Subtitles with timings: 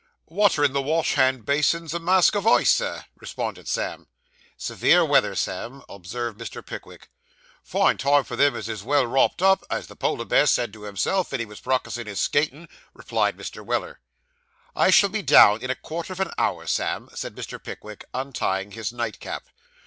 [0.25, 4.07] 'Water in the wash hand basin's a mask o' ice, Sir,' responded Sam.
[4.57, 6.65] 'Severe weather, Sam,' observed Mr.
[6.65, 7.09] Pickwick.
[7.63, 10.85] 'Fine time for them as is well wropped up, as the Polar bear said to
[10.85, 13.63] himself, ven he was practising his skating,' replied Mr.
[13.63, 13.99] Weller.
[14.75, 17.63] 'I shall be down in a quarter of an hour, Sam,' said Mr.
[17.63, 19.49] Pickwick, untying his nightcap.